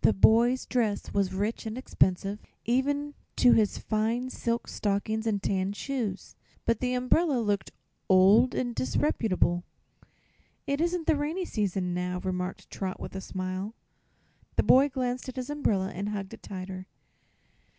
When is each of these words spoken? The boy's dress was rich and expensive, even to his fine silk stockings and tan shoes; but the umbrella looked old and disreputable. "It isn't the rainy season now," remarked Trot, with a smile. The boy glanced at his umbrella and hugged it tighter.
The 0.00 0.14
boy's 0.14 0.64
dress 0.64 1.12
was 1.12 1.34
rich 1.34 1.66
and 1.66 1.76
expensive, 1.76 2.38
even 2.64 3.12
to 3.36 3.52
his 3.52 3.76
fine 3.76 4.30
silk 4.30 4.68
stockings 4.68 5.26
and 5.26 5.42
tan 5.42 5.74
shoes; 5.74 6.34
but 6.64 6.80
the 6.80 6.94
umbrella 6.94 7.40
looked 7.40 7.72
old 8.08 8.54
and 8.54 8.74
disreputable. 8.74 9.64
"It 10.66 10.80
isn't 10.80 11.06
the 11.06 11.14
rainy 11.14 11.44
season 11.44 11.92
now," 11.92 12.20
remarked 12.20 12.70
Trot, 12.70 12.98
with 12.98 13.14
a 13.14 13.20
smile. 13.20 13.74
The 14.54 14.62
boy 14.62 14.88
glanced 14.88 15.28
at 15.28 15.36
his 15.36 15.50
umbrella 15.50 15.92
and 15.94 16.08
hugged 16.08 16.32
it 16.32 16.42
tighter. 16.42 16.86